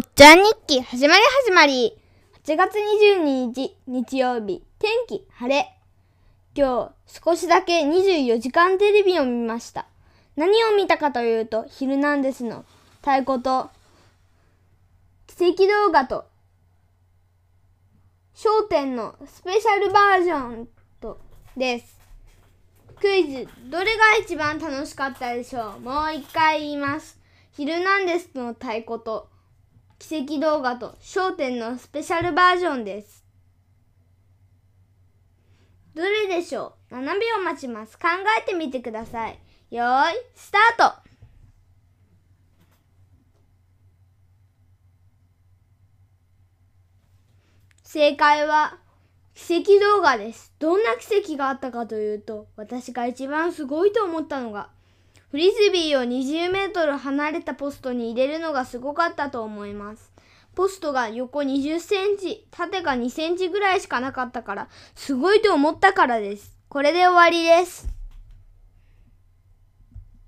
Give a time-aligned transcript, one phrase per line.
[0.00, 1.94] っちゃん日記始まり始まり。
[2.44, 5.76] 8月22日日曜日天気晴れ。
[6.54, 9.86] 今日少しだけ24時間テレビを見ました。
[10.36, 12.64] 何を見たかというと、ヒルナンデスの
[13.02, 13.68] 太鼓と
[15.26, 16.24] 奇跡動画と
[18.34, 20.68] 焦点のスペシャルバージョン
[21.02, 21.20] と
[21.58, 22.00] です。
[22.98, 25.80] クイズ、どれが一番楽しかったでしょう？
[25.80, 27.18] もう一回言います。
[27.52, 29.28] ヒルナンデスの太鼓と
[30.00, 33.22] 奇跡動画と焦点のスペシャルバージョンです。
[35.94, 37.98] どれでしょう ?7 秒待ちます。
[37.98, 38.08] 考
[38.40, 39.38] えてみてください。
[39.70, 41.10] よーい、スタート
[47.84, 48.78] 正解は
[49.34, 50.54] 奇跡動画です。
[50.58, 54.70] どんな奇跡があったかというと、私が一番すごいと思ったのが、
[55.30, 60.10] フリスビーを20メートル離れたポストに入れるのがすごかったと思います。
[60.56, 66.56] ポストが横20センチ、縦が2センチぐらいしかなかったから、すごいと思ったからです。
[66.68, 67.99] これで終わりです。